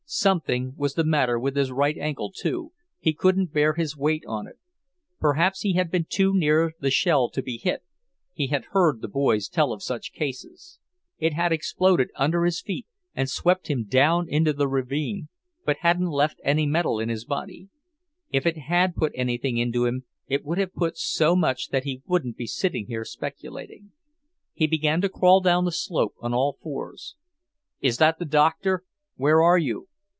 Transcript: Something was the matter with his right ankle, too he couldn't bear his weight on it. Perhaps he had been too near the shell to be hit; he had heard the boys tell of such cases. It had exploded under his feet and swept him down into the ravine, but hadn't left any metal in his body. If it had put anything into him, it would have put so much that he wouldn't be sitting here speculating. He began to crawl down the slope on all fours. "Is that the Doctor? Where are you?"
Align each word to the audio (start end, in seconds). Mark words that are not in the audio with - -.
Something 0.13 0.73
was 0.75 0.95
the 0.95 1.05
matter 1.05 1.39
with 1.39 1.55
his 1.55 1.71
right 1.71 1.97
ankle, 1.97 2.33
too 2.33 2.73
he 2.99 3.13
couldn't 3.13 3.53
bear 3.53 3.75
his 3.75 3.95
weight 3.95 4.25
on 4.27 4.45
it. 4.45 4.57
Perhaps 5.21 5.61
he 5.61 5.71
had 5.75 5.89
been 5.89 6.03
too 6.03 6.33
near 6.35 6.73
the 6.81 6.91
shell 6.91 7.29
to 7.29 7.41
be 7.41 7.57
hit; 7.57 7.81
he 8.33 8.47
had 8.47 8.65
heard 8.71 8.99
the 8.99 9.07
boys 9.07 9.47
tell 9.47 9.71
of 9.71 9.81
such 9.81 10.11
cases. 10.11 10.79
It 11.17 11.31
had 11.31 11.53
exploded 11.53 12.09
under 12.15 12.43
his 12.43 12.59
feet 12.59 12.87
and 13.15 13.29
swept 13.29 13.69
him 13.69 13.85
down 13.85 14.27
into 14.27 14.51
the 14.51 14.67
ravine, 14.67 15.29
but 15.65 15.77
hadn't 15.77 16.09
left 16.09 16.41
any 16.43 16.65
metal 16.65 16.99
in 16.99 17.07
his 17.07 17.23
body. 17.23 17.69
If 18.31 18.45
it 18.45 18.57
had 18.57 18.97
put 18.97 19.13
anything 19.15 19.55
into 19.55 19.85
him, 19.85 20.03
it 20.27 20.43
would 20.43 20.57
have 20.57 20.73
put 20.73 20.97
so 20.97 21.37
much 21.37 21.69
that 21.69 21.85
he 21.85 22.01
wouldn't 22.05 22.35
be 22.35 22.47
sitting 22.47 22.87
here 22.87 23.05
speculating. 23.05 23.93
He 24.53 24.67
began 24.67 24.99
to 25.03 25.07
crawl 25.09 25.39
down 25.39 25.63
the 25.63 25.71
slope 25.71 26.15
on 26.19 26.33
all 26.33 26.57
fours. 26.61 27.15
"Is 27.79 27.95
that 27.99 28.19
the 28.19 28.25
Doctor? 28.25 28.83
Where 29.15 29.41
are 29.41 29.57
you?" 29.57 29.87